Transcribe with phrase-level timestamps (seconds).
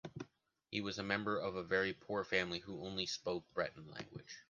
[0.71, 4.39] He was a member of a very poor family who only spoke Breton language.